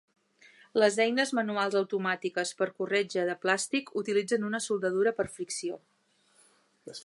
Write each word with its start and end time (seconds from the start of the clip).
Les 0.83 0.95
eines 1.03 1.33
manuals 1.39 1.77
automàtiques 1.81 2.53
per 2.61 2.69
corretja 2.81 3.27
de 3.29 3.37
plàstic 3.45 3.93
utilitzen 4.03 4.49
una 4.51 4.65
soldadura 4.69 5.15
per 5.21 5.31
fricció. 5.37 5.81